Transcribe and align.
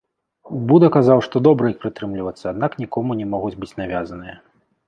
Буда 0.71 0.87
казаў, 0.95 1.21
што 1.27 1.35
добра 1.47 1.69
іх 1.73 1.77
прытрымлівацца, 1.83 2.43
аднак 2.55 2.71
нікому 2.85 3.19
не 3.23 3.29
могуць 3.35 3.55
быць 3.63 3.75
навязаныя. 3.83 4.35